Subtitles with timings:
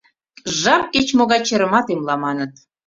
[0.61, 2.51] Жап кеч-могай черымат эмла, маныт.